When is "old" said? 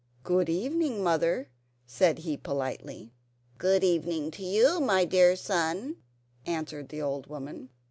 7.03-7.27